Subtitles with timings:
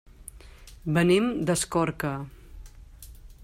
[0.97, 2.17] Venim d'Escorca.